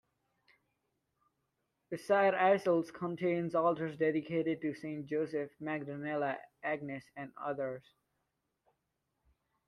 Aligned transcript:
The 1.91 1.99
side 1.99 2.33
aisles 2.33 2.89
contain 2.89 3.55
altars 3.55 3.97
dedicated 3.99 4.59
to 4.61 4.73
Saint 4.73 5.05
Joseph, 5.05 5.51
Magdalena, 5.59 6.39
Agnes 6.63 7.03
and 7.15 7.31
others. 7.37 7.83